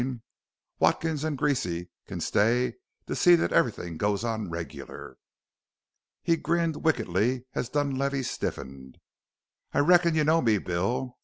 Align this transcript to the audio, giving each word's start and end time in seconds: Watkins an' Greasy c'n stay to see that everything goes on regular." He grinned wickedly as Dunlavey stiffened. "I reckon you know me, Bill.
Watkins 0.79 1.23
an' 1.23 1.35
Greasy 1.35 1.91
c'n 2.07 2.21
stay 2.21 2.73
to 3.05 3.15
see 3.15 3.35
that 3.35 3.53
everything 3.53 3.97
goes 3.97 4.23
on 4.23 4.49
regular." 4.49 5.17
He 6.23 6.37
grinned 6.37 6.77
wickedly 6.83 7.45
as 7.53 7.69
Dunlavey 7.69 8.23
stiffened. 8.23 8.97
"I 9.73 9.77
reckon 9.77 10.15
you 10.15 10.23
know 10.23 10.41
me, 10.41 10.57
Bill. 10.57 11.19